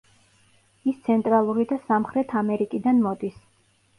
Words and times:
ის 0.91 0.95
ცენტრალური 1.07 1.67
და 1.73 1.77
სამხრეთ 1.83 2.35
ამერიკიდან 2.41 3.03
მოდის. 3.07 3.37